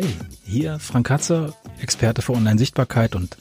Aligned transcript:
Hey, 0.00 0.14
hier 0.44 0.78
Frank 0.78 1.08
Katzer, 1.08 1.54
Experte 1.80 2.22
für 2.22 2.34
Online-Sichtbarkeit 2.34 3.16
und 3.16 3.36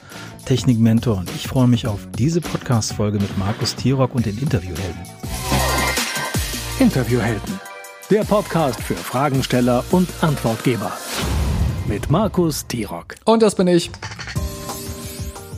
Technikmentor 0.45 1.17
und 1.17 1.29
ich 1.35 1.47
freue 1.47 1.67
mich 1.67 1.85
auf 1.85 2.07
diese 2.17 2.41
Podcast-Folge 2.41 3.19
mit 3.19 3.37
Markus 3.37 3.75
Tirock 3.75 4.15
und 4.15 4.25
den 4.25 4.39
Interviewhelden. 4.39 4.99
Interviewhelden, 6.79 7.59
der 8.09 8.23
Podcast 8.23 8.81
für 8.81 8.95
Fragensteller 8.95 9.85
und 9.91 10.09
Antwortgeber 10.21 10.91
mit 11.87 12.09
Markus 12.09 12.65
Tirock. 12.65 13.13
Und 13.25 13.43
das 13.43 13.53
bin 13.53 13.67
ich. 13.67 13.91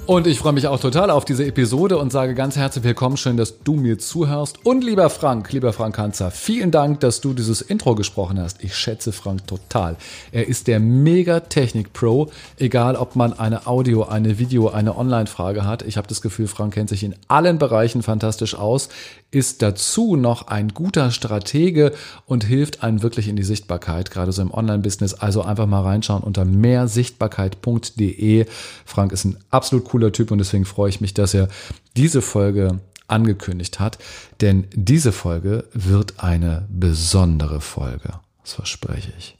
Und 0.10 0.26
ich 0.26 0.40
freue 0.40 0.54
mich 0.54 0.66
auch 0.66 0.80
total 0.80 1.12
auf 1.12 1.24
diese 1.24 1.46
Episode 1.46 2.00
und 2.00 2.12
sage 2.12 2.34
ganz 2.34 2.56
herzlich 2.56 2.84
willkommen, 2.84 3.16
schön, 3.16 3.38
dass 3.38 3.62
du 3.62 3.76
mir 3.76 4.00
zuhörst. 4.00 4.58
Und 4.66 4.84
lieber 4.84 5.08
Frank, 5.12 5.52
lieber 5.52 5.72
Frank 5.72 6.00
Hanzer, 6.00 6.32
vielen 6.32 6.72
Dank, 6.72 7.02
dass 7.02 7.22
du 7.22 7.36
dieses 7.36 7.62
Intro 7.62 7.94
gesprochen 7.94 8.40
hast. 8.42 8.64
Ich 8.64 8.76
schätze 8.76 9.12
Frank 9.12 9.46
total. 9.46 9.98
Er 10.32 10.48
ist 10.48 10.66
der 10.66 10.80
Mega-Technik-Pro, 10.80 12.32
egal 12.58 12.96
ob 12.96 13.16
man 13.16 13.34
eine 13.34 13.68
Audio, 13.68 14.02
eine 14.02 14.40
Video, 14.40 14.70
eine 14.70 14.98
Online-Frage 14.98 15.64
hat. 15.64 15.84
Ich 15.84 15.96
habe 15.96 16.08
das 16.08 16.24
Gefühl, 16.24 16.48
Frank 16.48 16.74
kennt 16.74 16.90
sich 16.90 17.04
in 17.04 17.14
allen 17.28 17.60
Bereichen 17.60 18.02
fantastisch 18.02 18.56
aus, 18.56 18.90
ist 19.32 19.62
dazu 19.62 20.16
noch 20.16 20.48
ein 20.48 20.70
guter 20.70 21.12
Stratege 21.12 21.94
und 22.26 22.44
hilft 22.44 22.84
einem 22.84 23.04
wirklich 23.04 23.28
in 23.28 23.36
die 23.36 23.44
Sichtbarkeit, 23.44 24.10
gerade 24.10 24.32
so 24.32 24.42
im 24.42 24.52
Online-Business. 24.52 25.14
Also 25.14 25.44
einfach 25.44 25.68
mal 25.68 25.84
reinschauen 25.84 26.24
unter 26.24 26.46
mehrsichtbarkeit.de. 26.46 28.46
Frank 28.86 29.12
ist 29.12 29.26
ein 29.26 29.38
absolut 29.52 29.86
cooler 29.86 30.12
Typ 30.12 30.32
und 30.32 30.40
deswegen 30.40 30.66
freue 30.66 30.90
ich 30.90 31.02
mich, 31.02 31.14
dass 31.14 31.34
er 31.34 31.48
diese 31.96 32.22
Folge 32.22 32.80
angekündigt 33.08 33.80
hat, 33.80 33.98
denn 34.42 34.68
diese 34.74 35.12
Folge 35.12 35.66
wird 35.74 36.24
eine 36.24 36.68
besondere 36.70 37.62
Folge. 37.62 38.14
Das 38.44 38.54
verspreche 38.54 39.12
ich. 39.18 39.36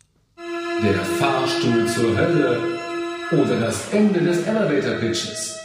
Der 0.84 1.00
Fahrstuhl 1.00 1.86
zur 1.88 2.18
Hölle 2.18 2.60
oder 3.32 3.60
das 3.60 3.90
Ende 3.92 4.22
des 4.22 4.44
Elevator 4.44 4.96
Pitches. 4.96 5.59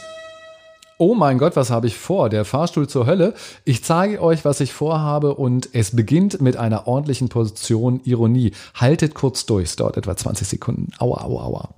Oh 0.97 1.13
mein 1.13 1.39
Gott, 1.39 1.57
was 1.57 1.71
habe 1.71 1.87
ich 1.87 1.97
vor? 1.97 2.29
Der 2.29 2.45
Fahrstuhl 2.45 2.87
zur 2.87 3.05
Hölle. 3.05 3.33
Ich 3.65 3.83
zeige 3.83 4.21
euch, 4.21 4.45
was 4.45 4.61
ich 4.61 4.71
vorhabe 4.71 5.35
und 5.35 5.67
es 5.73 5.93
beginnt 5.93 6.39
mit 6.39 6.55
einer 6.55 6.87
ordentlichen 6.87 7.27
Position 7.27 7.99
Ironie. 8.05 8.53
Haltet 8.73 9.13
kurz 9.13 9.45
durch, 9.45 9.65
es 9.65 9.75
dauert 9.75 9.97
etwa 9.97 10.15
20 10.15 10.47
Sekunden. 10.47 10.91
Aua, 10.97 11.21
aua, 11.25 11.43
aua. 11.43 11.69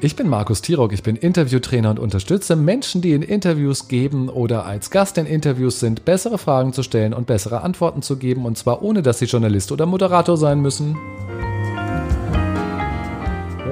Ich 0.00 0.16
bin 0.16 0.28
Markus 0.28 0.62
Tirock, 0.62 0.92
ich 0.92 1.04
bin 1.04 1.14
Interviewtrainer 1.14 1.90
und 1.90 2.00
unterstütze 2.00 2.56
Menschen, 2.56 3.00
die 3.02 3.12
in 3.12 3.22
Interviews 3.22 3.86
geben 3.86 4.28
oder 4.28 4.66
als 4.66 4.90
Gast 4.90 5.16
in 5.16 5.26
Interviews 5.26 5.78
sind, 5.78 6.04
bessere 6.04 6.38
Fragen 6.38 6.72
zu 6.72 6.82
stellen 6.82 7.14
und 7.14 7.28
bessere 7.28 7.62
Antworten 7.62 8.02
zu 8.02 8.16
geben, 8.16 8.44
und 8.44 8.58
zwar 8.58 8.82
ohne, 8.82 9.02
dass 9.02 9.20
sie 9.20 9.26
Journalist 9.26 9.70
oder 9.70 9.86
Moderator 9.86 10.36
sein 10.36 10.60
müssen. 10.60 10.96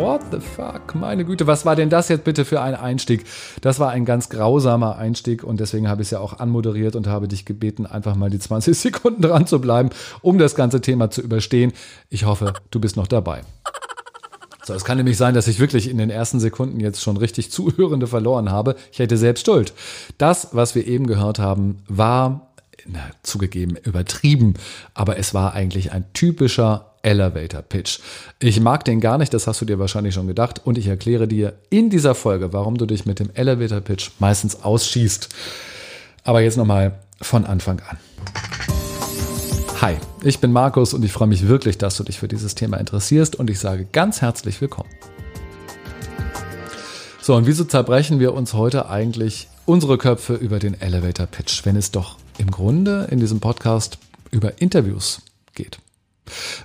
What 0.03 0.23
the 0.33 0.41
fuck? 0.41 0.97
Meine 0.97 1.25
Güte, 1.25 1.47
was 1.47 1.65
war 1.65 1.77
denn 1.77 1.89
das 1.89 2.09
jetzt 2.09 2.25
bitte 2.25 2.45
für 2.45 2.61
ein 2.61 2.75
Einstieg? 2.75 3.25
Das 3.61 3.79
war 3.79 3.91
ein 3.91 4.05
ganz 4.05 4.29
grausamer 4.31 4.97
Einstieg 4.97 5.45
und 5.45 5.61
deswegen 5.61 5.89
habe 5.89 6.03
ich 6.03 6.09
es 6.09 6.11
ja 6.11 6.19
auch 6.19 6.41
anmoderiert 6.41 6.97
und 6.97 7.07
habe 7.07 7.29
dich 7.29 7.45
gebeten, 7.45 7.87
einfach 7.87 8.17
mal 8.17 8.29
die 8.29 8.41
20 8.41 8.77
Sekunden 8.81 9.23
dran 9.23 9.47
zu 9.47 9.61
bleiben, 9.61 9.91
um 10.21 10.39
das 10.39 10.57
ganze 10.57 10.81
Thema 10.81 11.11
zu 11.11 11.21
überstehen. 11.21 11.73
Ich 12.11 12.25
hoffe, 12.25 12.53
du 12.73 12.81
bist 12.81 12.97
noch 12.97 13.07
dabei. 13.07 13.43
So, 14.65 14.75
es 14.75 14.85
kann 14.85 14.97
nämlich 14.97 15.17
sein, 15.17 15.35
dass 15.35 15.47
ich 15.47 15.61
wirklich 15.61 15.89
in 15.89 15.99
den 15.99 16.11
ersten 16.11 16.41
Sekunden 16.41 16.81
jetzt 16.81 17.01
schon 17.01 17.17
richtig 17.17 17.53
Zuhörende 17.53 18.09
verloren 18.09 18.51
habe. 18.51 18.75
Ich 18.91 18.99
hätte 18.99 19.17
selbst 19.17 19.47
Schuld. 19.47 19.73
Das, 20.19 20.49
was 20.51 20.75
wir 20.75 20.85
eben 20.85 21.07
gehört 21.07 21.39
haben, 21.39 21.79
war 21.87 22.49
na, 22.87 22.99
zugegeben 23.23 23.77
übertrieben, 23.77 24.55
aber 24.95 25.17
es 25.17 25.33
war 25.33 25.53
eigentlich 25.53 25.93
ein 25.93 26.05
typischer 26.13 26.92
Elevator 27.03 27.63
Pitch. 27.63 27.99
Ich 28.39 28.61
mag 28.61 28.85
den 28.85 29.01
gar 29.01 29.19
nicht, 29.19 29.35
das 29.35 29.47
hast 29.47 29.61
du 29.61 29.65
dir 29.65 29.79
wahrscheinlich 29.79 30.15
schon 30.15 30.27
gedacht 30.27 30.61
und 30.65 30.79
ich 30.79 30.87
erkläre 30.87 31.29
dir 31.29 31.55
in 31.69 31.91
dieser 31.91 32.15
Folge, 32.15 32.53
warum 32.53 32.79
du 32.79 32.87
dich 32.87 33.07
mit 33.07 33.19
dem 33.19 33.31
Elevator 33.35 33.81
Pitch 33.81 34.11
meistens 34.19 34.63
ausschießt. 34.63 35.29
Aber 36.25 36.41
jetzt 36.41 36.57
nochmal 36.57 36.99
von 37.21 37.45
Anfang 37.45 37.81
an. 37.89 37.99
Hi, 39.81 39.97
ich 40.23 40.39
bin 40.39 40.53
Markus 40.53 40.95
und 40.95 41.05
ich 41.05 41.13
freue 41.13 41.27
mich 41.27 41.49
wirklich, 41.49 41.77
dass 41.77 41.97
du 41.97 42.05
dich 42.05 42.21
für 42.21 42.29
dieses 42.29 42.55
Thema 42.55 42.77
interessierst 42.77 43.35
und 43.35 43.51
ich 43.51 43.59
sage 43.59 43.85
ganz 43.91 44.23
herzlich 44.23 44.61
willkommen. 44.61 44.89
So, 47.21 47.35
und 47.35 47.47
wieso 47.47 47.65
zerbrechen 47.65 48.21
wir 48.21 48.33
uns 48.35 48.53
heute 48.53 48.89
eigentlich 48.89 49.49
unsere 49.67 49.99
Köpfe 49.99 50.35
über 50.35 50.59
den 50.59 50.81
Elevator 50.81 51.27
Pitch, 51.27 51.65
wenn 51.65 51.77
es 51.77 51.91
doch 51.91 52.17
im 52.39 52.51
Grunde 52.51 53.09
in 53.11 53.19
diesem 53.19 53.41
Podcast 53.41 53.99
über 54.31 54.61
Interviews 54.61 55.23
geht? 55.55 55.79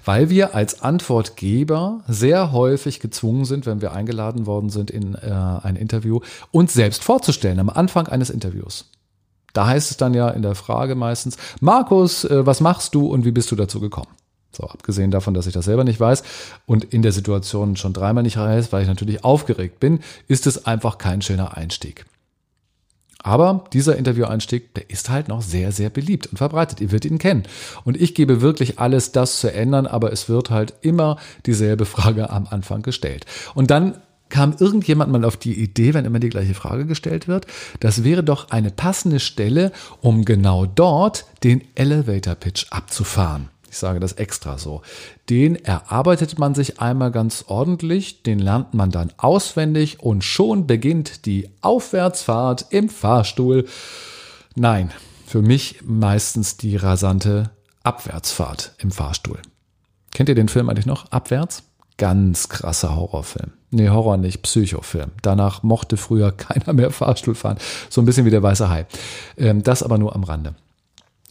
Weil 0.05 0.29
wir 0.29 0.55
als 0.55 0.81
Antwortgeber 0.81 2.01
sehr 2.07 2.51
häufig 2.51 2.99
gezwungen 2.99 3.45
sind, 3.45 3.65
wenn 3.65 3.81
wir 3.81 3.93
eingeladen 3.93 4.45
worden 4.45 4.69
sind 4.69 4.91
in 4.91 5.15
äh, 5.15 5.31
ein 5.63 5.75
Interview, 5.75 6.19
uns 6.51 6.73
selbst 6.73 7.03
vorzustellen 7.03 7.59
am 7.59 7.69
Anfang 7.69 8.07
eines 8.07 8.29
Interviews. 8.29 8.89
Da 9.53 9.67
heißt 9.67 9.91
es 9.91 9.97
dann 9.97 10.13
ja 10.13 10.29
in 10.29 10.41
der 10.43 10.55
Frage 10.55 10.95
meistens, 10.95 11.37
Markus, 11.61 12.23
äh, 12.23 12.45
was 12.45 12.61
machst 12.61 12.93
du 12.95 13.07
und 13.07 13.25
wie 13.25 13.31
bist 13.31 13.51
du 13.51 13.55
dazu 13.55 13.79
gekommen? 13.79 14.11
So, 14.51 14.63
abgesehen 14.63 15.11
davon, 15.11 15.33
dass 15.33 15.47
ich 15.47 15.53
das 15.53 15.65
selber 15.65 15.83
nicht 15.83 15.99
weiß 15.99 16.23
und 16.65 16.83
in 16.83 17.01
der 17.01 17.11
Situation 17.11 17.75
schon 17.75 17.93
dreimal 17.93 18.23
nicht 18.23 18.37
weiß, 18.37 18.71
weil 18.71 18.81
ich 18.81 18.87
natürlich 18.87 19.23
aufgeregt 19.23 19.79
bin, 19.79 19.99
ist 20.27 20.47
es 20.47 20.65
einfach 20.65 20.97
kein 20.97 21.21
schöner 21.21 21.57
Einstieg. 21.57 22.05
Aber 23.27 23.65
dieser 23.73 23.97
Intervieweinstieg, 23.97 24.73
der 24.73 24.89
ist 24.89 25.09
halt 25.09 25.27
noch 25.27 25.41
sehr, 25.41 25.73
sehr 25.73 25.89
beliebt 25.89 26.27
und 26.27 26.37
verbreitet. 26.37 26.79
Ihr 26.79 26.93
werdet 26.93 27.11
ihn 27.11 27.17
kennen. 27.17 27.43
Und 27.83 27.99
ich 27.99 28.15
gebe 28.15 28.39
wirklich 28.39 28.79
alles, 28.79 29.11
das 29.11 29.41
zu 29.41 29.51
ändern, 29.51 29.85
aber 29.85 30.13
es 30.13 30.29
wird 30.29 30.49
halt 30.49 30.75
immer 30.79 31.17
dieselbe 31.45 31.85
Frage 31.85 32.29
am 32.29 32.47
Anfang 32.49 32.83
gestellt. 32.83 33.25
Und 33.53 33.69
dann 33.69 33.95
kam 34.29 34.55
irgendjemand 34.57 35.11
mal 35.11 35.25
auf 35.25 35.35
die 35.35 35.61
Idee, 35.61 35.93
wenn 35.93 36.05
immer 36.05 36.19
die 36.19 36.29
gleiche 36.29 36.53
Frage 36.53 36.85
gestellt 36.85 37.27
wird, 37.27 37.47
das 37.81 38.05
wäre 38.05 38.23
doch 38.23 38.49
eine 38.49 38.71
passende 38.71 39.19
Stelle, 39.19 39.73
um 39.99 40.23
genau 40.23 40.65
dort 40.65 41.25
den 41.43 41.61
Elevator 41.75 42.35
Pitch 42.35 42.67
abzufahren. 42.69 43.49
Ich 43.69 43.77
sage 43.77 43.99
das 43.99 44.13
extra 44.13 44.57
so. 44.57 44.81
Den 45.29 45.55
erarbeitet 45.55 46.39
man 46.39 46.55
sich 46.55 46.79
einmal 46.79 47.11
ganz 47.11 47.45
ordentlich, 47.47 48.23
den 48.23 48.39
lernt 48.39 48.73
man 48.73 48.91
dann 48.91 49.11
auswendig 49.17 49.99
und 49.99 50.23
schon 50.23 50.67
beginnt 50.67 51.25
die 51.25 51.49
Aufwärtsfahrt 51.61 52.67
im 52.69 52.89
Fahrstuhl. 52.89 53.65
Nein, 54.55 54.91
für 55.25 55.41
mich 55.41 55.81
meistens 55.83 56.57
die 56.57 56.75
rasante 56.77 57.51
Abwärtsfahrt 57.83 58.73
im 58.79 58.91
Fahrstuhl. 58.91 59.39
Kennt 60.13 60.29
ihr 60.29 60.35
den 60.35 60.49
Film 60.49 60.69
eigentlich 60.69 60.85
noch? 60.85 61.11
Abwärts? 61.11 61.63
Ganz 61.97 62.47
krasser 62.49 62.95
Horrorfilm. 62.95 63.51
Nee, 63.69 63.89
Horror 63.89 64.17
nicht, 64.17 64.41
Psychofilm. 64.43 65.11
Danach 65.21 65.63
mochte 65.63 65.97
früher 65.97 66.31
keiner 66.37 66.73
mehr 66.73 66.91
Fahrstuhl 66.91 67.35
fahren. 67.35 67.57
So 67.89 68.01
ein 68.01 68.05
bisschen 68.05 68.25
wie 68.25 68.31
der 68.31 68.43
weiße 68.43 68.69
Hai. 68.69 68.85
Ähm, 69.35 69.63
das 69.63 69.83
aber 69.83 69.97
nur 69.97 70.15
am 70.15 70.23
Rande. 70.23 70.55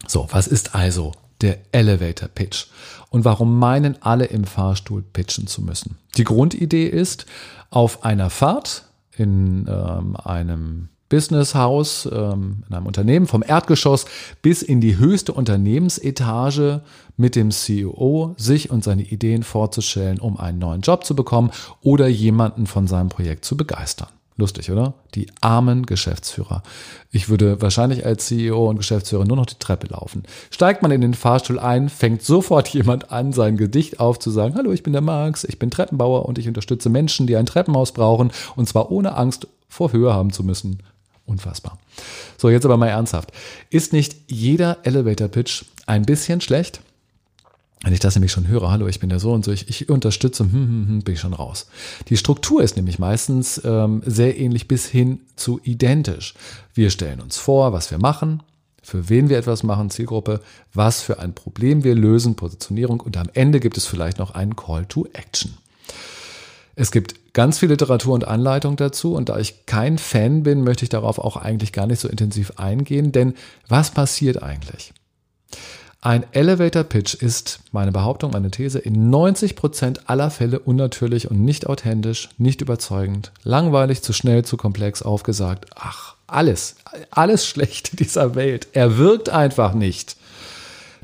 So, 0.07 0.29
was 0.31 0.47
ist 0.47 0.75
also 0.75 1.13
der 1.41 1.59
Elevator 1.73 2.29
Pitch? 2.29 2.67
Und 3.11 3.25
warum 3.25 3.59
meinen 3.59 4.01
alle 4.03 4.27
im 4.27 4.45
Fahrstuhl 4.45 5.03
pitchen 5.03 5.47
zu 5.47 5.63
müssen? 5.63 5.99
Die 6.17 6.25
Grundidee 6.25 6.87
ist, 6.87 7.27
auf 7.71 8.05
einer 8.05 8.31
Fahrt 8.31 8.85
in 9.17 9.67
ähm, 9.69 10.17
einem 10.17 10.89
Businesshaus, 11.09 12.09
ähm, 12.13 12.65
in 12.69 12.75
einem 12.75 12.87
Unternehmen 12.87 13.27
vom 13.27 13.45
Erdgeschoss 13.47 14.07
bis 14.43 14.63
in 14.63 14.81
die 14.81 14.99
höchste 14.99 15.33
Unternehmensetage 15.33 16.83
mit 17.17 17.37
dem 17.37 17.51
CEO 17.51 18.35
sich 18.37 18.71
und 18.71 18.83
seine 18.83 19.03
Ideen 19.03 19.43
vorzustellen, 19.43 20.19
um 20.19 20.37
einen 20.37 20.59
neuen 20.59 20.81
Job 20.81 21.05
zu 21.05 21.15
bekommen 21.15 21.51
oder 21.81 22.09
jemanden 22.09 22.67
von 22.67 22.87
seinem 22.87 23.09
Projekt 23.09 23.45
zu 23.45 23.57
begeistern. 23.57 24.09
Lustig, 24.39 24.71
oder? 24.71 24.93
Die 25.15 25.29
armen 25.41 25.87
Geschäftsführer. 25.87 26.63
Ich 27.11 27.31
würde 27.31 27.63
wahrscheinlich 27.63 28.05
als 28.05 28.27
CEO 28.27 28.69
und 28.69 28.77
Geschäftsführer 28.77 29.25
nur 29.25 29.37
noch 29.37 29.47
die 29.47 29.59
Treppe 29.59 29.87
laufen. 29.87 30.25
Steigt 30.51 30.83
man 30.83 30.91
in 30.91 31.01
den 31.01 31.15
Fahrstuhl 31.15 31.59
ein, 31.59 31.89
fängt 31.89 32.23
sofort 32.23 32.69
jemand 32.69 33.11
an, 33.11 33.33
sein 33.33 33.57
Gedicht 33.57 33.99
aufzusagen. 33.99 34.55
Hallo, 34.55 34.73
ich 34.73 34.83
bin 34.83 34.93
der 34.93 35.01
Max, 35.01 35.45
ich 35.45 35.59
bin 35.59 35.71
Treppenbauer 35.71 36.27
und 36.27 36.37
ich 36.39 36.49
unterstütze 36.49 36.91
Menschen, 36.91 37.27
die 37.27 37.37
ein 37.37 37.47
Treppenhaus 37.47 37.93
brauchen 37.93 38.31
und 38.57 38.69
zwar 38.69 38.91
ohne 38.91 39.17
Angst 39.17 39.49
vor 39.71 39.93
Höhe 39.93 40.13
haben 40.13 40.33
zu 40.33 40.45
müssen. 40.45 40.83
Unfassbar. 41.25 41.79
So, 42.37 42.51
jetzt 42.51 42.67
aber 42.67 42.77
mal 42.77 42.89
ernsthaft. 42.89 43.33
Ist 43.71 43.95
nicht 43.95 44.17
jeder 44.27 44.79
Elevator 44.83 45.29
Pitch 45.29 45.65
ein 45.87 46.03
bisschen 46.03 46.43
schlecht? 46.43 46.81
Wenn 47.83 47.93
ich 47.93 48.01
das 48.01 48.15
nämlich 48.15 48.33
schon 48.33 48.49
höre, 48.49 48.71
hallo, 48.71 48.87
ich 48.87 49.01
bin 49.01 49.11
der 49.11 49.21
so 49.21 49.33
und 49.33 49.45
so, 49.45 49.53
ich, 49.53 49.69
ich 49.69 49.89
unterstütze, 49.91 50.45
hm, 50.45 50.53
hm, 50.53 50.89
hm, 50.89 51.03
bin 51.03 51.15
ich 51.15 51.21
schon 51.21 51.35
raus. 51.35 51.67
Die 52.09 52.17
Struktur 52.17 52.63
ist 52.63 52.77
nämlich 52.77 52.99
meistens 52.99 53.61
ähm, 53.65 54.03
sehr 54.05 54.39
ähnlich 54.39 54.67
bis 54.67 54.87
hin 54.87 55.21
zu 55.37 55.61
identisch. 55.63 56.35
Wir 56.75 56.91
stellen 56.91 57.21
uns 57.21 57.37
vor, 57.37 57.73
was 57.73 57.91
wir 57.91 57.99
machen, 57.99 58.43
für 58.83 59.09
wen 59.09 59.29
wir 59.29 59.37
etwas 59.37 59.63
machen, 59.63 59.91
Zielgruppe, 59.91 60.41
was 60.73 61.03
für 61.03 61.19
ein 61.19 61.35
Problem 61.35 61.85
wir 61.85 61.95
lösen, 61.95 62.35
Positionierung 62.35 63.01
und 63.01 63.17
am 63.17 63.29
Ende 63.35 63.61
gibt 63.61 63.77
es 63.77 63.85
vielleicht 63.85 64.19
noch 64.19 64.31
einen 64.31 64.57
Call 64.57 64.87
to 64.87 65.07
Action. 65.13 65.55
Es 66.77 66.91
gibt 66.91 67.33
ganz 67.33 67.59
viel 67.59 67.69
Literatur 67.69 68.15
und 68.15 68.27
Anleitung 68.27 68.77
dazu 68.77 69.15
und 69.15 69.29
da 69.29 69.39
ich 69.39 69.67
kein 69.67 69.99
Fan 69.99 70.43
bin, 70.43 70.63
möchte 70.63 70.85
ich 70.85 70.89
darauf 70.89 71.19
auch 71.19 71.37
eigentlich 71.37 71.73
gar 71.73 71.87
nicht 71.87 72.01
so 72.01 72.09
intensiv 72.09 72.53
eingehen, 72.57 73.13
denn 73.13 73.35
was 73.69 73.91
passiert 73.91 74.43
eigentlich? 74.43 74.93
Ein 76.07 76.25
Elevator 76.31 76.85
Pitch 76.85 77.15
ist, 77.15 77.59
meine 77.73 77.91
Behauptung, 77.91 78.31
meine 78.31 78.53
These, 78.53 78.79
in 78.79 79.11
90 79.11 79.57
Prozent 79.57 80.09
aller 80.09 80.31
Fälle 80.31 80.61
unnatürlich 80.61 81.29
und 81.33 81.41
nicht 81.41 81.67
authentisch, 81.67 82.29
nicht 82.39 82.61
überzeugend, 82.61 83.33
langweilig, 83.43 84.03
zu 84.03 84.13
schnell, 84.13 84.45
zu 84.45 84.57
komplex, 84.57 85.03
aufgesagt. 85.03 85.67
Ach, 85.75 86.15
alles, 86.29 86.77
alles 87.11 87.45
schlecht 87.45 87.99
dieser 87.99 88.37
Welt. 88.37 88.69
Er 88.73 88.99
wirkt 88.99 89.31
einfach 89.31 89.75
nicht. 89.75 90.17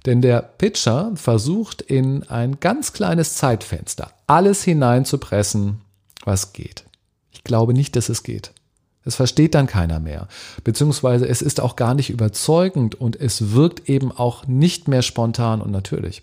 Denn 0.07 0.23
der 0.23 0.41
Pitcher 0.41 1.11
versucht 1.17 1.83
in 1.83 2.23
ein 2.29 2.61
ganz 2.61 2.93
kleines 2.93 3.35
Zeitfenster 3.35 4.13
alles 4.29 4.63
hineinzupressen, 4.63 5.81
was 6.25 6.53
geht. 6.53 6.85
Ich 7.33 7.43
glaube 7.43 7.75
nicht, 7.75 7.97
dass 7.97 8.09
es 8.09 8.23
geht. 8.23 8.53
Es 9.05 9.17
versteht 9.17 9.55
dann 9.55 9.67
keiner 9.67 10.01
mehr. 10.01 10.29
Beziehungsweise 10.65 11.27
es 11.27 11.43
ist 11.43 11.61
auch 11.61 11.77
gar 11.77 11.95
nicht 11.95 12.11
überzeugend 12.11 12.95
und 12.95 13.21
es 13.21 13.53
wirkt 13.53 13.89
eben 13.89 14.13
auch 14.13 14.47
nicht 14.47 14.89
mehr 14.89 15.03
spontan 15.03 15.61
und 15.61 15.71
natürlich. 15.71 16.23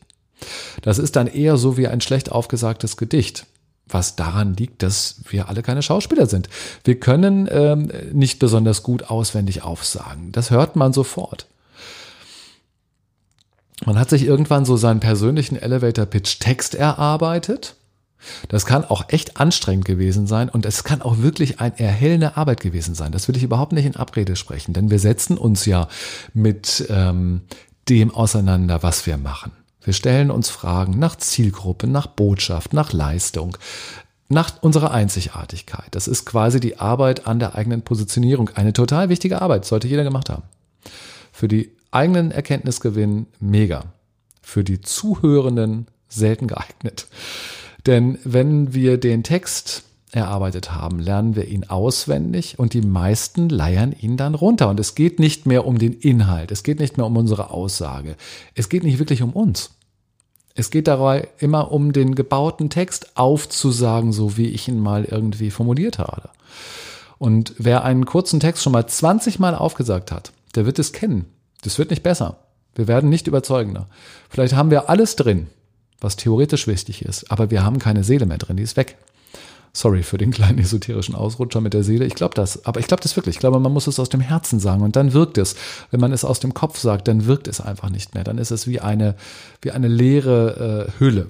Das 0.82 0.98
ist 0.98 1.16
dann 1.16 1.28
eher 1.28 1.58
so 1.58 1.78
wie 1.78 1.88
ein 1.88 2.00
schlecht 2.02 2.32
aufgesagtes 2.32 2.96
Gedicht, 2.96 3.46
was 3.88 4.16
daran 4.16 4.56
liegt, 4.56 4.84
dass 4.84 5.22
wir 5.30 5.50
alle 5.50 5.64
keine 5.64 5.82
Schauspieler 5.82 6.28
sind. 6.28 6.48
Wir 6.86 7.00
können 7.00 7.50
ähm, 7.52 7.92
nicht 8.14 8.40
besonders 8.40 8.84
gut 8.84 9.04
auswendig 9.04 9.64
aufsagen. 9.64 10.32
Das 10.32 10.52
hört 10.52 10.76
man 10.76 10.94
sofort. 10.94 11.48
Man 13.86 13.98
hat 13.98 14.10
sich 14.10 14.24
irgendwann 14.24 14.66
so 14.66 14.78
seinen 14.78 15.00
persönlichen 15.00 15.56
Elevator 15.56 16.06
Pitch 16.06 16.40
Text 16.40 16.76
erarbeitet 16.76 17.76
das 18.50 18.66
kann 18.66 18.86
auch 18.86 19.06
echt 19.10 19.38
anstrengend 19.38 19.86
gewesen 19.86 20.28
sein 20.28 20.50
und 20.50 20.66
es 20.66 20.84
kann 20.84 21.02
auch 21.02 21.20
wirklich 21.20 21.60
eine 21.60 21.80
erhellende 21.80 22.38
Arbeit 22.38 22.60
gewesen 22.60 22.96
sein. 22.96 23.12
Das 23.12 23.28
will 23.28 23.38
ich 23.38 23.44
überhaupt 23.44 23.72
nicht 23.72 23.86
in 23.86 23.96
Abrede 23.96 24.36
sprechen, 24.36 24.74
denn 24.74 24.90
wir 24.90 25.00
setzen 25.00 25.38
uns 25.38 25.66
ja 25.66 25.88
mit 26.34 26.86
ähm, 26.90 27.42
dem 27.88 28.14
auseinander, 28.14 28.84
was 28.84 29.06
wir 29.06 29.18
machen. 29.18 29.52
Wir 29.82 29.94
stellen 29.94 30.30
uns 30.30 30.50
Fragen 30.50 31.00
nach 31.00 31.16
Zielgruppe, 31.16 31.88
nach 31.88 32.08
Botschaft, 32.08 32.74
nach 32.74 32.94
Leistung, 32.94 33.58
nach 34.28 34.62
unserer 34.62 34.92
Einzigartigkeit. 34.92 35.88
Das 35.92 36.08
ist 36.08 36.26
quasi 36.26 36.60
die 36.60 36.78
Arbeit 36.78 37.26
an 37.26 37.40
der 37.40 37.56
eigenen 37.56 37.82
Positionierung. 37.82 38.50
Eine 38.50 38.74
total 38.74 39.10
wichtige 39.10 39.42
Arbeit, 39.42 39.66
sollte 39.66 39.88
jeder 39.88 40.04
gemacht 40.04 40.30
haben. 40.30 40.44
Für 41.32 41.48
die 41.48 41.72
eigenen 41.92 42.32
Erkenntnisgewinn 42.32 43.28
mega. 43.40 43.86
Für 44.42 44.64
die 44.64 44.82
Zuhörenden 44.82 45.88
selten 46.08 46.48
geeignet. 46.48 47.08
Denn 47.86 48.18
wenn 48.24 48.74
wir 48.74 48.98
den 48.98 49.24
Text 49.24 49.84
erarbeitet 50.12 50.74
haben, 50.74 51.00
lernen 51.00 51.36
wir 51.36 51.48
ihn 51.48 51.66
auswendig 51.66 52.58
und 52.58 52.74
die 52.74 52.82
meisten 52.82 53.50
leiern 53.50 53.94
ihn 54.00 54.18
dann 54.18 54.36
runter. 54.36 54.70
Und 54.70 54.80
es 54.80 54.96
geht 54.96 55.20
nicht 55.20 55.46
mehr 55.46 55.66
um 55.66 55.78
den 55.78 55.94
Inhalt, 55.94 56.52
es 56.52 56.64
geht 56.64 56.80
nicht 56.80 56.98
mehr 56.98 57.06
um 57.06 57.16
unsere 57.16 57.52
Aussage, 57.52 58.16
es 58.56 58.70
geht 58.70 58.84
nicht 58.84 59.00
wirklich 59.00 59.22
um 59.22 59.32
uns. 59.32 59.72
Es 60.56 60.72
geht 60.72 60.88
dabei 60.88 61.30
immer 61.38 61.72
um 61.72 61.94
den 61.94 62.16
gebauten 62.16 62.70
Text 62.70 63.18
aufzusagen, 63.18 64.12
so 64.12 64.36
wie 64.36 64.48
ich 64.48 64.68
ihn 64.68 64.80
mal 64.80 65.06
irgendwie 65.06 65.52
formuliert 65.52 66.00
habe. 66.00 66.30
Und 67.18 67.54
wer 67.58 67.84
einen 67.84 68.06
kurzen 68.06 68.40
Text 68.40 68.64
schon 68.64 68.74
mal 68.74 68.88
20 68.88 69.40
Mal 69.40 69.56
aufgesagt 69.56 70.12
hat, 70.12 70.32
der 70.56 70.66
wird 70.66 70.80
es 70.80 70.92
kennen. 70.92 71.26
Das 71.62 71.78
wird 71.78 71.92
nicht 71.92 72.04
besser. 72.04 72.38
Wir 72.76 72.88
werden 72.88 73.10
nicht 73.10 73.28
überzeugender. 73.28 73.88
Vielleicht 74.30 74.56
haben 74.56 74.72
wir 74.72 74.90
alles 74.90 75.16
drin, 75.16 75.48
was 76.02 76.16
theoretisch 76.16 76.68
wichtig 76.68 77.04
ist, 77.04 77.32
aber 77.32 77.52
wir 77.52 77.64
haben 77.64 77.80
keine 77.80 78.04
Seele 78.04 78.26
mehr 78.26 78.38
drin, 78.38 78.58
die 78.58 78.64
ist 78.64 78.78
weg. 78.78 78.98
Sorry 79.72 80.02
für 80.02 80.18
den 80.18 80.32
kleinen 80.32 80.58
esoterischen 80.60 81.16
Ausrutscher 81.16 81.62
mit 81.62 81.74
der 81.74 81.84
Seele. 81.84 82.06
Ich 82.06 82.16
glaube 82.16 82.34
das, 82.34 82.66
aber 82.66 82.80
ich 82.80 82.88
glaube 82.88 83.04
das 83.04 83.16
wirklich. 83.16 83.36
Ich 83.36 83.40
glaube, 83.40 83.60
man 83.60 83.72
muss 83.72 83.88
es 83.88 84.00
aus 84.00 84.10
dem 84.10 84.22
Herzen 84.22 84.60
sagen 84.60 84.82
und 84.82 84.96
dann 84.96 85.14
wirkt 85.14 85.38
es. 85.38 85.56
Wenn 85.92 86.00
man 86.00 86.12
es 86.12 86.26
aus 86.26 86.40
dem 86.40 86.54
Kopf 86.54 86.80
sagt, 86.80 87.08
dann 87.08 87.28
wirkt 87.28 87.48
es 87.48 87.62
einfach 87.62 87.90
nicht 87.90 88.16
mehr. 88.16 88.24
Dann 88.24 88.40
ist 88.40 88.52
es 88.52 88.66
wie 88.66 88.80
eine, 88.80 89.16
wie 89.62 89.72
eine 89.72 89.88
leere 89.88 90.88
äh, 90.88 91.00
Hülle. 91.00 91.28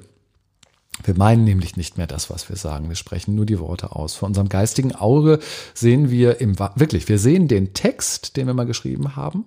Wir 1.03 1.17
meinen 1.17 1.43
nämlich 1.43 1.77
nicht 1.77 1.97
mehr 1.97 2.07
das, 2.07 2.29
was 2.29 2.49
wir 2.49 2.55
sagen. 2.55 2.89
Wir 2.89 2.95
sprechen 2.95 3.35
nur 3.35 3.45
die 3.45 3.59
Worte 3.59 3.95
aus. 3.95 4.15
Vor 4.15 4.27
unserem 4.27 4.49
geistigen 4.49 4.93
Auge 4.93 5.39
sehen 5.73 6.09
wir 6.09 6.41
im, 6.41 6.57
wirklich, 6.75 7.07
wir 7.07 7.19
sehen 7.19 7.47
den 7.47 7.73
Text, 7.73 8.35
den 8.35 8.47
wir 8.47 8.53
mal 8.53 8.65
geschrieben 8.65 9.15
haben, 9.15 9.45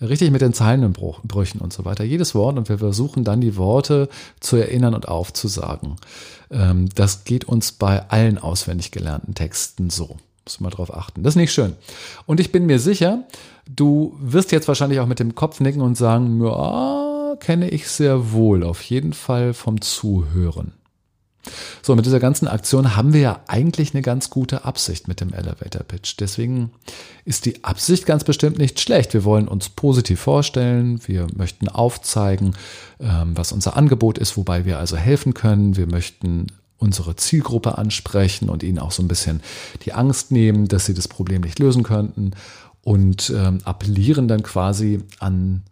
richtig 0.00 0.30
mit 0.30 0.42
den 0.42 0.54
Zeilenbrüchen 0.54 1.60
und 1.60 1.72
so 1.72 1.84
weiter. 1.84 2.04
Jedes 2.04 2.34
Wort 2.34 2.56
und 2.56 2.68
wir 2.68 2.78
versuchen 2.78 3.24
dann 3.24 3.40
die 3.40 3.56
Worte 3.56 4.08
zu 4.40 4.56
erinnern 4.56 4.94
und 4.94 5.08
aufzusagen. 5.08 5.96
Ähm, 6.50 6.88
das 6.94 7.24
geht 7.24 7.44
uns 7.44 7.72
bei 7.72 8.08
allen 8.08 8.38
auswendig 8.38 8.92
gelernten 8.92 9.34
Texten 9.34 9.90
so. 9.90 10.18
Muss 10.44 10.60
man 10.60 10.70
drauf 10.72 10.92
achten. 10.92 11.22
Das 11.22 11.32
ist 11.32 11.38
nicht 11.40 11.52
schön. 11.52 11.74
Und 12.26 12.40
ich 12.40 12.50
bin 12.50 12.66
mir 12.66 12.80
sicher, 12.80 13.24
du 13.68 14.16
wirst 14.20 14.50
jetzt 14.50 14.66
wahrscheinlich 14.66 14.98
auch 14.98 15.06
mit 15.06 15.20
dem 15.20 15.34
Kopf 15.36 15.60
nicken 15.60 15.82
und 15.82 15.96
sagen, 15.96 16.44
ja, 16.44 17.36
kenne 17.38 17.68
ich 17.70 17.88
sehr 17.88 18.32
wohl, 18.32 18.64
auf 18.64 18.82
jeden 18.82 19.12
Fall 19.12 19.54
vom 19.54 19.80
Zuhören. 19.80 20.72
So, 21.82 21.96
mit 21.96 22.06
dieser 22.06 22.20
ganzen 22.20 22.46
Aktion 22.46 22.96
haben 22.96 23.12
wir 23.12 23.20
ja 23.20 23.40
eigentlich 23.48 23.94
eine 23.94 24.02
ganz 24.02 24.30
gute 24.30 24.64
Absicht 24.64 25.08
mit 25.08 25.20
dem 25.20 25.32
Elevator 25.32 25.82
Pitch. 25.82 26.16
Deswegen 26.20 26.70
ist 27.24 27.46
die 27.46 27.64
Absicht 27.64 28.06
ganz 28.06 28.22
bestimmt 28.24 28.58
nicht 28.58 28.80
schlecht. 28.80 29.12
Wir 29.14 29.24
wollen 29.24 29.48
uns 29.48 29.68
positiv 29.68 30.20
vorstellen. 30.20 31.00
Wir 31.06 31.26
möchten 31.34 31.68
aufzeigen, 31.68 32.54
ähm, 33.00 33.36
was 33.36 33.52
unser 33.52 33.76
Angebot 33.76 34.18
ist, 34.18 34.36
wobei 34.36 34.64
wir 34.64 34.78
also 34.78 34.96
helfen 34.96 35.34
können. 35.34 35.76
Wir 35.76 35.86
möchten 35.86 36.46
unsere 36.78 37.16
Zielgruppe 37.16 37.78
ansprechen 37.78 38.48
und 38.48 38.62
ihnen 38.62 38.78
auch 38.78 38.90
so 38.90 39.02
ein 39.02 39.08
bisschen 39.08 39.40
die 39.84 39.92
Angst 39.92 40.32
nehmen, 40.32 40.68
dass 40.68 40.86
sie 40.86 40.94
das 40.94 41.08
Problem 41.08 41.42
nicht 41.42 41.58
lösen 41.58 41.82
könnten 41.82 42.32
und 42.82 43.30
ähm, 43.30 43.58
appellieren 43.64 44.28
dann 44.28 44.42
quasi 44.42 45.00
an 45.20 45.62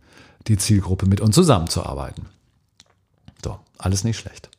die 0.46 0.56
Zielgruppe 0.56 1.06
mit 1.06 1.20
uns 1.20 1.34
zusammenzuarbeiten. 1.34 2.26
So, 3.42 3.58
alles 3.78 4.04
nicht 4.04 4.18
schlecht. 4.18 4.50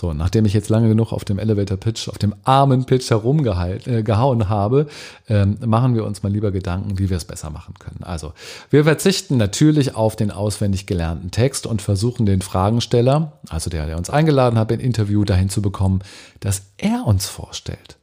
So, 0.00 0.14
nachdem 0.14 0.46
ich 0.46 0.54
jetzt 0.54 0.70
lange 0.70 0.88
genug 0.88 1.12
auf 1.12 1.26
dem 1.26 1.38
Elevator 1.38 1.76
Pitch, 1.76 2.08
auf 2.08 2.16
dem 2.16 2.34
armen 2.44 2.86
Pitch 2.86 3.10
herumgehauen 3.10 4.40
äh, 4.40 4.44
habe, 4.46 4.86
ähm, 5.28 5.58
machen 5.62 5.94
wir 5.94 6.06
uns 6.06 6.22
mal 6.22 6.32
lieber 6.32 6.52
Gedanken, 6.52 6.98
wie 6.98 7.10
wir 7.10 7.18
es 7.18 7.26
besser 7.26 7.50
machen 7.50 7.74
können. 7.78 8.02
Also, 8.02 8.32
wir 8.70 8.84
verzichten 8.84 9.36
natürlich 9.36 9.94
auf 9.96 10.16
den 10.16 10.30
auswendig 10.30 10.86
gelernten 10.86 11.30
Text 11.32 11.66
und 11.66 11.82
versuchen 11.82 12.24
den 12.24 12.40
Fragensteller, 12.40 13.32
also 13.50 13.68
der, 13.68 13.84
der 13.84 13.98
uns 13.98 14.08
eingeladen 14.08 14.58
hat, 14.58 14.72
ein 14.72 14.80
Interview 14.80 15.22
dahin 15.26 15.50
zu 15.50 15.60
bekommen, 15.60 16.00
dass 16.40 16.62
er 16.78 17.06
uns 17.06 17.26
vorstellt. 17.26 17.98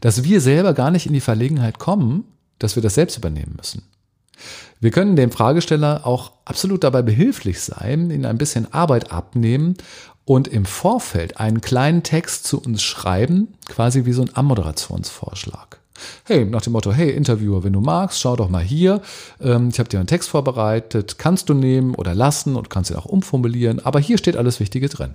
Dass 0.00 0.24
wir 0.24 0.40
selber 0.40 0.72
gar 0.72 0.90
nicht 0.90 1.04
in 1.04 1.12
die 1.12 1.20
Verlegenheit 1.20 1.78
kommen, 1.78 2.24
dass 2.58 2.76
wir 2.76 2.82
das 2.82 2.94
selbst 2.94 3.18
übernehmen 3.18 3.56
müssen. 3.58 3.82
Wir 4.80 4.90
können 4.90 5.16
dem 5.16 5.30
Fragesteller 5.30 6.06
auch 6.06 6.32
absolut 6.44 6.84
dabei 6.84 7.02
behilflich 7.02 7.60
sein, 7.60 8.10
ihn 8.10 8.26
ein 8.26 8.38
bisschen 8.38 8.72
Arbeit 8.72 9.12
abnehmen 9.12 9.76
und 10.24 10.48
im 10.48 10.64
Vorfeld 10.64 11.38
einen 11.38 11.60
kleinen 11.60 12.02
Text 12.02 12.44
zu 12.44 12.60
uns 12.60 12.82
schreiben, 12.82 13.54
quasi 13.66 14.04
wie 14.04 14.12
so 14.12 14.22
ein 14.22 14.30
Ammoderationsvorschlag. 14.34 15.80
Hey, 16.24 16.44
nach 16.44 16.62
dem 16.62 16.74
Motto, 16.74 16.92
hey 16.92 17.10
Interviewer, 17.10 17.64
wenn 17.64 17.72
du 17.72 17.80
magst, 17.80 18.20
schau 18.20 18.36
doch 18.36 18.50
mal 18.50 18.62
hier. 18.62 19.00
Ähm, 19.40 19.70
ich 19.70 19.78
habe 19.78 19.88
dir 19.88 19.98
einen 19.98 20.06
Text 20.06 20.28
vorbereitet, 20.28 21.18
kannst 21.18 21.48
du 21.48 21.54
nehmen 21.54 21.94
oder 21.94 22.14
lassen 22.14 22.56
und 22.56 22.68
kannst 22.68 22.90
ihn 22.90 22.96
auch 22.96 23.06
umformulieren, 23.06 23.80
aber 23.80 24.00
hier 24.00 24.18
steht 24.18 24.36
alles 24.36 24.60
Wichtige 24.60 24.88
drin. 24.88 25.14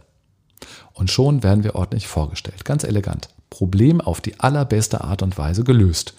Und 0.93 1.09
schon 1.11 1.43
werden 1.43 1.63
wir 1.63 1.75
ordentlich 1.75 2.07
vorgestellt, 2.07 2.65
ganz 2.65 2.83
elegant. 2.83 3.29
Problem 3.49 4.01
auf 4.01 4.21
die 4.21 4.39
allerbeste 4.39 5.03
Art 5.03 5.21
und 5.21 5.37
Weise 5.37 5.63
gelöst. 5.63 6.13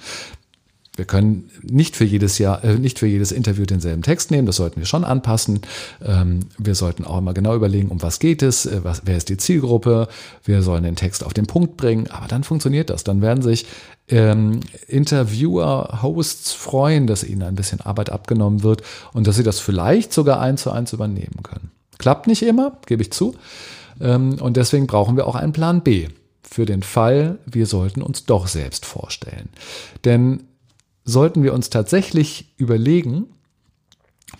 Wir 0.94 1.06
können 1.06 1.50
nicht 1.62 1.96
für 1.96 2.04
jedes 2.04 2.37
Jahr, 2.37 2.62
äh, 2.62 2.75
nicht 2.75 2.99
für 2.99 3.06
jedes 3.06 3.32
Interview 3.32 3.64
denselben 3.64 4.02
Text 4.02 4.30
nehmen. 4.30 4.46
Das 4.46 4.56
sollten 4.56 4.78
wir 4.78 4.87
schon 4.87 5.04
anpassen. 5.04 5.61
Ähm, 6.04 6.40
wir 6.58 6.75
sollten 6.75 7.06
auch 7.06 7.16
immer 7.16 7.32
genau 7.32 7.54
überlegen, 7.56 7.88
um 7.88 8.02
was 8.02 8.18
geht 8.18 8.42
es, 8.42 8.66
äh, 8.66 8.80
was, 8.82 9.02
wer 9.06 9.16
ist 9.16 9.30
die 9.30 9.38
Zielgruppe. 9.38 10.08
Wir 10.44 10.61
sollen 10.61 10.84
den 10.84 10.96
Text 10.96 11.25
auf 11.25 11.32
den 11.32 11.46
Punkt 11.46 11.78
bringen. 11.78 12.08
Aber 12.11 12.28
dann 12.28 12.44
funktioniert 12.44 12.90
das. 12.90 13.04
Dann 13.04 13.22
werden 13.22 13.42
sich 13.42 13.64
ähm, 14.08 14.61
Interviewer, 14.87 16.00
Hosts 16.02 16.52
freuen, 16.52 17.06
dass 17.06 17.25
ihnen 17.25 17.42
ein 17.42 17.54
bisschen 17.54 17.80
Arbeit 17.80 18.11
abgenommen 18.11 18.62
wird 18.62 18.82
und 19.14 19.26
dass 19.26 19.37
sie 19.37 19.44
das 19.44 19.61
vielleicht 19.61 20.12
sogar 20.12 20.40
eins 20.40 20.62
zu 20.62 20.70
eins 20.72 20.92
übernehmen 20.92 21.42
können. 21.42 21.70
Klappt 21.96 22.26
nicht 22.26 22.42
immer, 22.42 22.76
gebe 22.84 23.00
ich 23.00 23.12
zu. 23.12 23.34
Ähm, 23.99 24.34
und 24.42 24.58
deswegen 24.58 24.87
brauchen 24.87 25.16
wir 25.16 25.26
auch 25.26 25.37
einen 25.37 25.54
Plan 25.54 25.82
B 25.82 26.08
für 26.42 26.66
den 26.66 26.82
Fall, 26.82 27.38
wir 27.46 27.64
sollten 27.64 28.02
uns 28.02 28.26
doch 28.26 28.46
selbst 28.46 28.84
vorstellen. 28.84 29.49
Denn 30.04 30.42
sollten 31.04 31.42
wir 31.42 31.52
uns 31.54 31.71
tatsächlich 31.71 32.54
überlegen, 32.56 33.26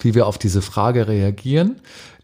wie 0.01 0.15
wir 0.15 0.27
auf 0.27 0.39
diese 0.39 0.63
Frage 0.63 1.09
reagieren, 1.09 1.77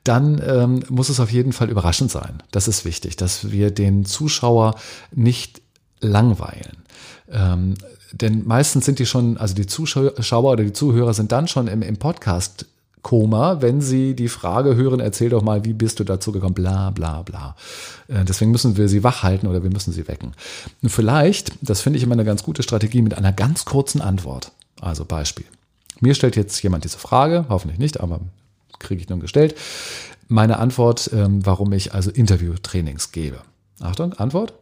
dann 0.05 0.41
ähm, 0.45 0.83
muss 0.89 1.09
es 1.09 1.21
auf 1.21 1.31
jeden 1.31 1.53
Fall 1.53 1.71
überraschend 1.71 2.11
sein. 2.11 2.43
Das 2.51 2.67
ist 2.67 2.85
wichtig, 2.85 3.17
dass 3.17 3.51
wir 3.51 3.71
den 3.71 4.05
Zuschauer 4.05 4.75
nicht 5.15 5.61
langweilen. 6.01 6.85
Ähm, 7.31 7.75
denn 8.13 8.47
meistens 8.47 8.87
sind 8.87 9.01
die 9.01 9.07
schon, 9.07 9.37
also 9.37 9.55
die 9.55 9.67
Zuschauer 9.67 10.53
oder 10.53 10.65
die 10.65 10.73
Zuhörer 10.73 11.13
sind 11.13 11.31
dann 11.33 11.47
schon 11.47 11.69
im, 11.69 11.83
im 11.83 11.99
Podcast 11.99 12.67
Koma, 13.09 13.63
wenn 13.63 13.81
sie 13.81 14.15
die 14.15 14.29
Frage 14.29 14.77
hören, 14.77 15.01
erzähl 15.01 15.31
doch 15.31 15.41
mal, 15.41 15.65
wie 15.65 15.73
bist 15.73 15.99
du 15.99 16.05
dazu 16.05 16.31
gekommen, 16.31 16.53
bla 16.53 16.91
bla 16.91 17.23
bla. 17.23 17.57
Äh, 18.07 18.27
deswegen 18.27 18.51
müssen 18.51 18.77
wir 18.77 18.87
sie 18.87 19.03
wach 19.03 19.23
halten 19.23 19.47
oder 19.47 19.63
wir 19.63 19.71
müssen 19.71 19.95
sie 19.95 20.07
wecken. 20.09 20.35
Und 20.83 20.91
vielleicht, 20.91 21.53
das 21.63 21.81
finde 21.81 21.97
ich 21.97 22.03
immer 22.03 22.13
eine 22.13 22.27
ganz 22.27 22.43
gute 22.43 22.63
Strategie, 22.63 23.01
mit 23.01 23.17
einer 23.17 23.33
ganz 23.33 23.65
kurzen 23.65 24.03
Antwort. 24.03 24.53
Also 24.83 25.07
Beispiel. 25.07 25.47
Mir 26.01 26.15
stellt 26.15 26.37
jetzt 26.37 26.63
jemand 26.63 26.85
diese 26.85 26.99
Frage, 26.99 27.47
hoffentlich 27.49 27.79
nicht, 27.79 27.99
aber 27.99 28.21
kriege 28.79 29.01
ich 29.01 29.09
nun 29.09 29.21
gestellt. 29.21 29.57
Meine 30.27 30.59
Antwort, 30.59 31.09
ähm, 31.15 31.47
warum 31.47 31.73
ich 31.73 31.95
also 31.95 32.11
Interviewtrainings 32.11 33.11
gebe. 33.11 33.39
Achtung, 33.81 34.13
Antwort. 34.13 34.53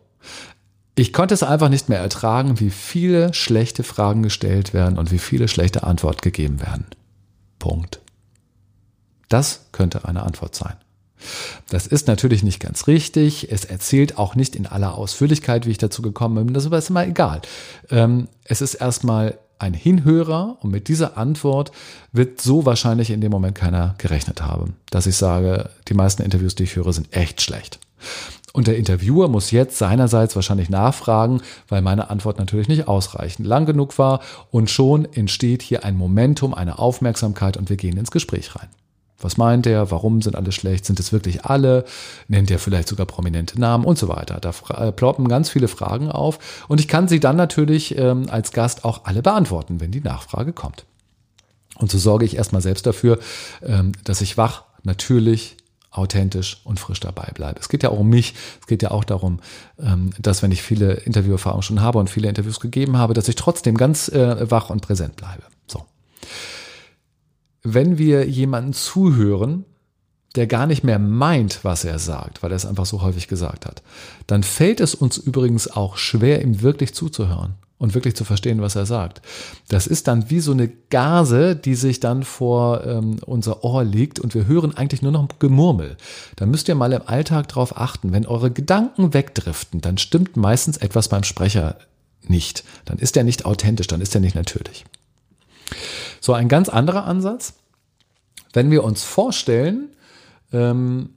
Ich 0.95 1.13
konnte 1.13 1.35
es 1.35 1.43
einfach 1.43 1.69
nicht 1.69 1.89
mehr 1.89 1.99
ertragen, 1.99 2.61
wie 2.61 2.71
viele 2.71 3.35
schlechte 3.35 3.83
Fragen 3.83 4.23
gestellt 4.23 4.73
werden 4.73 4.99
und 4.99 5.11
wie 5.11 5.19
viele 5.19 5.49
schlechte 5.49 5.83
Antworten 5.83 6.21
gegeben 6.21 6.61
werden. 6.61 6.87
Punkt. 7.59 8.06
Das 9.29 9.67
könnte 9.73 10.07
eine 10.07 10.23
Antwort 10.23 10.55
sein. 10.55 10.75
Das 11.71 11.87
ist 11.87 12.07
natürlich 12.07 12.43
nicht 12.43 12.61
ganz 12.61 12.87
richtig. 12.87 13.51
Es 13.51 13.65
erzählt 13.65 14.19
auch 14.19 14.35
nicht 14.35 14.55
in 14.55 14.67
aller 14.67 14.95
Ausführlichkeit, 14.95 15.67
wie 15.67 15.71
ich 15.71 15.79
dazu 15.79 16.03
gekommen 16.03 16.47
bin. 16.47 16.55
Das 16.55 16.65
ist 16.65 16.73
aber 16.73 16.87
immer 16.87 17.07
egal. 17.07 17.43
Ähm, 17.91 18.29
es 18.45 18.61
ist 18.61 18.75
erstmal 18.75 19.39
ein 19.59 19.75
Hinhörer 19.75 20.59
und 20.61 20.71
mit 20.71 20.89
dieser 20.89 21.17
Antwort 21.17 21.73
wird 22.13 22.41
so 22.41 22.67
wahrscheinlich 22.67 23.11
in 23.11 23.21
dem 23.21 23.33
Moment 23.33 23.55
keiner 23.55 23.95
gerechnet 23.99 24.43
haben, 24.43 24.77
dass 24.91 25.07
ich 25.07 25.17
sage, 25.17 25.71
die 25.89 25.95
meisten 25.95 26.23
Interviews, 26.23 26.55
die 26.55 26.65
ich 26.65 26.77
höre, 26.77 26.93
sind 26.93 27.17
echt 27.17 27.41
schlecht. 27.41 27.79
Und 28.53 28.67
der 28.67 28.77
Interviewer 28.77 29.29
muss 29.29 29.51
jetzt 29.51 29.79
seinerseits 29.79 30.35
wahrscheinlich 30.37 30.71
nachfragen, 30.71 31.43
weil 31.69 31.83
meine 31.83 32.11
Antwort 32.11 32.39
natürlich 32.39 32.69
nicht 32.69 32.89
ausreichend 32.89 33.47
lang 33.47 33.67
genug 33.67 33.99
war 33.99 34.21
und 34.51 34.71
schon 34.71 35.05
entsteht 35.13 35.63
hier 35.63 35.85
ein 35.85 35.97
Momentum, 35.97 36.55
eine 36.55 36.79
Aufmerksamkeit 36.79 37.57
und 37.57 37.69
wir 37.69 37.77
gehen 37.77 37.97
ins 37.97 38.11
Gespräch 38.11 38.57
rein. 38.57 38.69
Was 39.19 39.37
meint 39.37 39.67
er? 39.67 39.91
Warum 39.91 40.21
sind 40.21 40.37
alle 40.37 40.53
schlecht? 40.53 40.85
Sind 40.85 41.01
es 41.01 41.13
wirklich 41.13 41.45
alle? 41.45 41.85
Nennt 42.29 42.51
er 42.51 42.59
vielleicht 42.59 42.89
sogar 42.89 43.07
prominente 43.07 43.59
Namen 43.59 43.85
und 43.85 43.99
so 43.99 44.09
weiter? 44.09 44.39
Da 44.41 44.53
äh, 44.77 44.93
ploppen 44.93 45.29
ganz 45.29 45.49
viele 45.49 45.69
Fragen 45.69 46.11
auf 46.11 46.67
und 46.69 46.81
ich 46.81 46.89
kann 46.89 47.09
sie 47.09 47.21
dann 47.21 47.37
natürlich 47.37 47.97
ähm, 47.97 48.27
als 48.29 48.53
Gast 48.53 48.85
auch 48.85 49.05
alle 49.05 49.23
beantworten, 49.23 49.81
wenn 49.81 49.91
die 49.91 50.01
Nachfrage 50.01 50.53
kommt. 50.53 50.85
Und 51.77 51.91
so 51.91 51.99
sorge 51.99 52.25
ich 52.25 52.37
erstmal 52.37 52.63
selbst 52.63 52.87
dafür, 52.87 53.19
ähm, 53.63 53.93
dass 54.05 54.21
ich 54.21 54.37
wach, 54.37 54.65
natürlich 54.83 55.57
authentisch 55.91 56.61
und 56.65 56.79
frisch 56.79 57.01
dabei 57.01 57.31
bleibe. 57.35 57.59
Es 57.59 57.69
geht 57.69 57.83
ja 57.83 57.91
auch 57.91 57.99
um 57.99 58.09
mich. 58.09 58.35
Es 58.61 58.67
geht 58.67 58.83
ja 58.83 58.91
auch 58.91 59.05
darum, 59.05 59.41
ähm, 59.79 60.11
dass 60.19 60.43
wenn 60.43 60.53
ich 60.53 60.63
viele 60.63 60.93
Interviewerfahrungen 60.93 61.63
schon 61.63 61.81
habe 61.81 61.99
und 61.99 62.11
viele 62.11 62.29
Interviews 62.29 62.61
gegeben 62.61 62.97
habe, 62.99 63.15
dass 63.15 63.29
ich 63.29 63.35
trotzdem 63.35 63.77
ganz 63.77 64.09
äh, 64.09 64.51
wach 64.51 64.71
und 64.71 64.83
präsent 64.83 65.17
bleibe. 65.17 65.43
Wenn 67.69 67.99
wir 67.99 68.29
jemanden 68.29 68.73
zuhören, 68.75 69.65
der 70.37 70.47
gar 70.47 70.69
nicht 70.69 70.85
mehr 70.85 71.01
meint, 71.01 71.65
was 71.65 71.85
er 71.85 71.99
sagt, 71.99 72.43
weil 72.43 72.53
er 72.53 72.57
es 72.57 72.65
einfach 72.67 72.87
so 72.87 73.03
häufig 73.03 73.27
gesagt 73.27 73.67
hat, 73.67 73.83
dann 74.29 74.45
fällt 74.45 74.81
es 74.81 74.95
uns 74.95 75.17
übrigens 75.17 75.69
auch 75.69 75.97
schwer, 75.97 76.43
ihm 76.43 76.63
wirklich 76.63 76.95
zuzuhören 76.95 77.55
und 77.79 77.95
wirklich 77.95 78.15
zu 78.15 78.23
verstehen, 78.25 78.61
was 78.63 78.77
er 78.77 78.87
sagt. 78.87 79.21
Das 79.67 79.89
ist 79.89 80.07
dann 80.07 80.31
wie 80.31 80.39
so 80.39 80.53
eine 80.53 80.69
Gase, 80.91 81.57
die 81.57 81.75
sich 81.75 81.99
dann 81.99 82.23
vor 82.23 82.87
ähm, 82.87 83.17
unser 83.27 83.65
Ohr 83.65 83.83
legt 83.83 84.21
und 84.21 84.33
wir 84.35 84.47
hören 84.47 84.77
eigentlich 84.77 85.03
nur 85.03 85.13
noch 85.13 85.29
Gemurmel. 85.41 85.97
Da 86.37 86.47
müsst 86.47 86.69
ihr 86.69 86.77
mal 86.77 86.93
im 86.93 87.03
Alltag 87.05 87.49
drauf 87.49 87.77
achten. 87.77 88.13
Wenn 88.13 88.27
eure 88.27 88.53
Gedanken 88.53 89.13
wegdriften, 89.13 89.81
dann 89.81 89.99
stimmt 89.99 90.37
meistens 90.37 90.77
etwas 90.77 91.09
beim 91.09 91.25
Sprecher 91.25 91.77
nicht. 92.29 92.63
Dann 92.85 92.99
ist 92.99 93.17
er 93.17 93.25
nicht 93.25 93.45
authentisch, 93.45 93.89
dann 93.89 94.01
ist 94.01 94.15
er 94.15 94.21
nicht 94.21 94.37
natürlich. 94.37 94.85
So 96.27 96.33
ein 96.33 96.49
ganz 96.49 96.69
anderer 96.69 97.05
Ansatz. 97.05 97.55
Wenn 98.53 98.73
wir 98.73 98.83
uns 98.83 99.05
vorstellen, 99.05 99.91
ähm, 100.53 101.11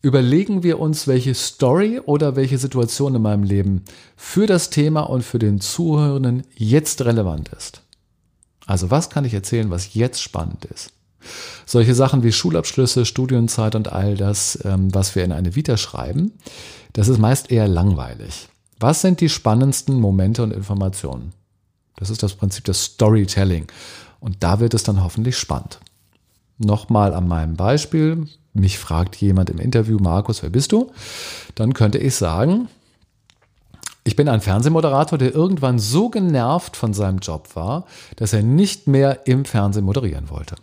überlegen 0.00 0.62
wir 0.62 0.80
uns, 0.80 1.06
welche 1.06 1.34
Story 1.34 2.00
oder 2.00 2.34
welche 2.34 2.56
Situation 2.56 3.14
in 3.14 3.20
meinem 3.20 3.42
Leben 3.42 3.84
für 4.16 4.46
das 4.46 4.70
Thema 4.70 5.02
und 5.02 5.22
für 5.22 5.38
den 5.38 5.60
Zuhörenden 5.60 6.44
jetzt 6.54 7.04
relevant 7.04 7.50
ist. 7.50 7.82
Also 8.64 8.90
was 8.90 9.10
kann 9.10 9.26
ich 9.26 9.34
erzählen, 9.34 9.68
was 9.68 9.92
jetzt 9.92 10.22
spannend 10.22 10.64
ist? 10.64 10.94
Solche 11.66 11.94
Sachen 11.94 12.22
wie 12.22 12.32
Schulabschlüsse, 12.32 13.04
Studienzeit 13.04 13.74
und 13.74 13.92
all 13.92 14.16
das, 14.16 14.58
ähm, 14.64 14.94
was 14.94 15.14
wir 15.14 15.24
in 15.24 15.32
eine 15.32 15.54
Vita 15.54 15.76
schreiben, 15.76 16.32
das 16.94 17.08
ist 17.08 17.18
meist 17.18 17.50
eher 17.50 17.68
langweilig. 17.68 18.48
Was 18.78 19.02
sind 19.02 19.20
die 19.20 19.28
spannendsten 19.28 20.00
Momente 20.00 20.42
und 20.42 20.54
Informationen? 20.54 21.34
Das 21.96 22.10
ist 22.10 22.22
das 22.22 22.34
Prinzip 22.34 22.64
des 22.64 22.84
Storytelling. 22.84 23.66
Und 24.20 24.42
da 24.42 24.60
wird 24.60 24.74
es 24.74 24.82
dann 24.82 25.02
hoffentlich 25.02 25.36
spannend. 25.36 25.80
Nochmal 26.58 27.14
an 27.14 27.26
meinem 27.26 27.56
Beispiel 27.56 28.26
mich 28.52 28.78
fragt 28.78 29.16
jemand 29.16 29.50
im 29.50 29.58
Interview, 29.58 29.98
Markus, 30.00 30.42
wer 30.42 30.50
bist 30.50 30.72
du? 30.72 30.90
Dann 31.54 31.72
könnte 31.72 31.98
ich 31.98 32.16
sagen, 32.16 32.68
ich 34.02 34.16
bin 34.16 34.28
ein 34.28 34.40
Fernsehmoderator, 34.40 35.18
der 35.18 35.34
irgendwann 35.34 35.78
so 35.78 36.08
genervt 36.08 36.76
von 36.76 36.92
seinem 36.92 37.18
Job 37.18 37.54
war, 37.54 37.86
dass 38.16 38.32
er 38.32 38.42
nicht 38.42 38.88
mehr 38.88 39.26
im 39.26 39.44
Fernsehen 39.44 39.84
moderieren 39.84 40.30
wollte. 40.30 40.56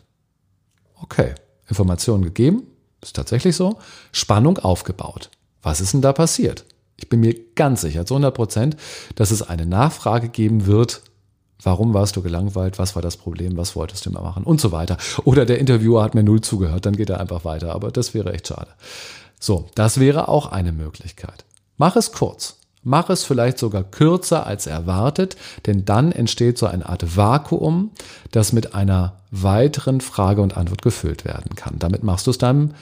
Okay, 1.02 1.36
Informationen 1.70 2.24
gegeben, 2.24 2.64
ist 3.02 3.16
tatsächlich 3.16 3.56
so. 3.56 3.78
Spannung 4.12 4.58
aufgebaut. 4.58 5.30
Was 5.62 5.80
ist 5.80 5.94
denn 5.94 6.02
da 6.02 6.12
passiert? 6.14 6.66
Ich 6.98 7.10
bin 7.10 7.20
mir 7.20 7.36
ganz 7.56 7.82
sicher, 7.82 8.06
zu 8.06 8.16
100 8.16 8.34
Prozent, 8.34 8.78
dass 9.16 9.32
es 9.32 9.44
eine 9.44 9.68
Nachfrage 9.68 10.30
geben 10.30 10.66
wird, 10.66 11.04
Warum 11.64 11.94
warst 11.94 12.16
du 12.16 12.22
gelangweilt? 12.22 12.80
Was 12.80 12.96
war 12.96 13.02
das 13.02 13.18
Problem? 13.18 13.58
Was 13.58 13.76
wolltest 13.76 14.06
du 14.06 14.10
immer 14.10 14.22
machen? 14.22 14.44
Und 14.44 14.62
so 14.62 14.72
weiter. 14.72 14.98
Oder 15.24 15.46
der 15.46 15.60
Interviewer 15.60 16.04
hat 16.04 16.16
mir 16.16 16.24
null 16.24 16.42
zugehört, 16.42 16.86
dann 16.86 16.96
geht 16.96 17.10
er 17.10 17.20
einfach 17.20 17.46
weiter. 17.46 17.74
Aber 17.74 17.92
das 17.92 18.14
wäre 18.14 18.34
echt 18.34 18.48
schade. 18.48 18.70
So, 19.40 19.68
das 19.76 20.00
wäre 20.00 20.28
auch 20.28 20.52
eine 20.52 20.72
Möglichkeit. 20.72 21.46
Mach 21.78 21.96
es 21.96 22.12
kurz. 22.12 22.56
Mach 22.84 23.10
es 23.10 23.24
vielleicht 23.24 23.58
sogar 23.58 23.84
kürzer 23.84 24.48
als 24.48 24.66
erwartet, 24.66 25.36
denn 25.66 25.84
dann 25.84 26.12
entsteht 26.12 26.58
so 26.58 26.68
eine 26.68 26.88
Art 26.88 27.18
Vakuum, 27.18 27.92
das 28.32 28.54
mit 28.54 28.76
einer 28.76 29.18
weiteren 29.30 30.00
Frage 30.00 30.42
und 30.42 30.56
Antwort 30.56 30.82
gefüllt 30.82 31.26
werden 31.26 31.56
kann. 31.56 31.80
Damit 31.80 32.04
machst 32.04 32.28
du 32.28 32.32
es 32.32 32.38
deinem 32.38 32.76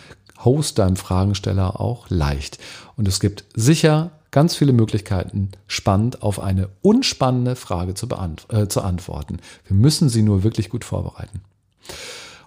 Host, 0.43 0.77
deinem 0.77 0.95
Fragensteller 0.95 1.79
auch 1.79 2.09
leicht. 2.09 2.59
Und 2.97 3.07
es 3.07 3.19
gibt 3.19 3.45
sicher 3.55 4.11
ganz 4.35 4.53
viele 4.53 4.73
Möglichkeiten, 4.73 5.51
spannend 5.65 6.21
auf 6.21 6.41
eine 6.41 6.67
unspannende 6.81 7.55
Frage 7.55 7.93
zu, 7.93 8.09
äh, 8.49 8.67
zu 8.67 8.81
antworten. 8.81 9.37
Wir 9.65 9.77
müssen 9.77 10.09
sie 10.09 10.23
nur 10.23 10.43
wirklich 10.43 10.69
gut 10.69 10.83
vorbereiten. 10.83 11.39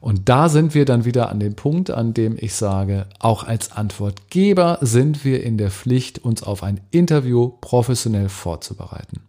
Und 0.02 0.28
da 0.28 0.50
sind 0.50 0.75
wir 0.75 0.85
dann 0.85 1.07
wieder 1.07 1.30
an 1.30 1.40
dem 1.40 1.57
Punkt, 1.57 1.90
an 1.90 2.12
dem 2.12 2.37
ich 2.38 2.52
sage, 2.52 3.07
auch 3.21 3.42
als 3.42 3.73
Antwortgeber 3.73 4.76
sind 4.83 5.25
wir 5.25 5.42
in 5.42 5.57
der 5.57 5.71
Pflicht, 5.71 6.18
uns 6.18 6.42
auf 6.42 6.62
ein 6.62 6.83
Interview 6.90 7.54
professionell 7.62 8.28
vorzubereiten. 8.28 9.23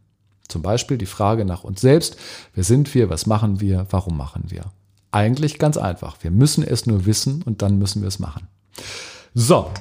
Zum 0.50 0.62
Beispiel 0.62 0.98
die 0.98 1.06
Frage 1.06 1.46
nach 1.46 1.64
uns 1.64 1.80
selbst, 1.80 2.18
wer 2.56 2.66
sind 2.66 2.94
wir, 2.94 3.10
was 3.10 3.26
machen 3.26 3.62
wir, 3.62 3.88
warum 3.90 4.18
machen 4.18 4.48
wir. 4.50 4.66
Eigentlich 5.12 5.60
ganz 5.60 5.78
einfach. 5.78 6.18
Wir 6.24 6.32
müssen 6.32 6.66
es 6.66 6.86
nur 6.86 7.06
wissen 7.06 7.42
und 7.42 7.62
dann 7.62 7.80
müssen 7.80 8.02
wir 8.02 8.10
es 8.10 8.20
machen. 8.20 8.50
So, 9.34 9.72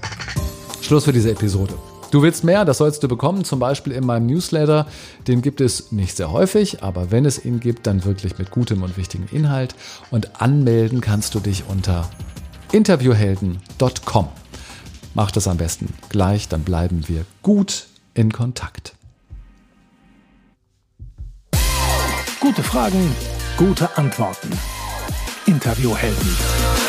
Schluss 0.80 1.06
für 1.06 1.12
diese 1.12 1.32
Episode. 1.32 1.74
Du 2.10 2.22
willst 2.22 2.42
mehr, 2.42 2.64
das 2.64 2.78
sollst 2.78 3.02
du 3.02 3.08
bekommen, 3.08 3.44
zum 3.44 3.58
Beispiel 3.58 3.92
in 3.92 4.06
meinem 4.06 4.26
Newsletter. 4.26 4.86
Den 5.26 5.42
gibt 5.42 5.60
es 5.60 5.92
nicht 5.92 6.16
sehr 6.16 6.32
häufig, 6.32 6.82
aber 6.82 7.10
wenn 7.10 7.26
es 7.26 7.44
ihn 7.44 7.60
gibt, 7.60 7.86
dann 7.86 8.04
wirklich 8.04 8.38
mit 8.38 8.50
gutem 8.50 8.82
und 8.82 8.96
wichtigem 8.96 9.28
Inhalt. 9.30 9.74
Und 10.10 10.40
anmelden 10.40 11.00
kannst 11.00 11.34
du 11.34 11.40
dich 11.40 11.64
unter 11.68 12.08
interviewhelden.com. 12.72 14.28
Mach 15.14 15.30
das 15.30 15.48
am 15.48 15.56
besten 15.58 15.92
gleich, 16.08 16.48
dann 16.48 16.62
bleiben 16.62 17.08
wir 17.08 17.24
gut 17.42 17.86
in 18.14 18.32
Kontakt. 18.32 18.94
Gute 22.40 22.62
Fragen, 22.62 23.10
gute 23.58 23.98
Antworten. 23.98 24.50
Interviewhelden. 25.46 26.87